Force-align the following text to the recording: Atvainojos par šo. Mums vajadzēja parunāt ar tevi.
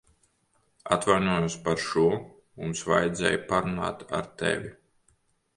Atvainojos 0.95 1.57
par 1.67 1.83
šo. 1.83 2.05
Mums 2.63 2.83
vajadzēja 2.93 3.43
parunāt 3.53 4.05
ar 4.21 4.35
tevi. 4.43 4.77